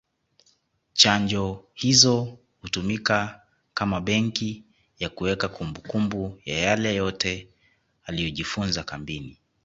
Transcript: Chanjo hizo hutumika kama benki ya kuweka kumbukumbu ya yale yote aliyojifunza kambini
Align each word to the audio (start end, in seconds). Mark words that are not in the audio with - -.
Chanjo 0.93 1.65
hizo 1.73 2.37
hutumika 2.61 3.41
kama 3.73 4.01
benki 4.01 4.63
ya 4.99 5.09
kuweka 5.09 5.47
kumbukumbu 5.47 6.39
ya 6.45 6.57
yale 6.59 6.95
yote 6.95 7.49
aliyojifunza 8.03 8.83
kambini 8.83 9.39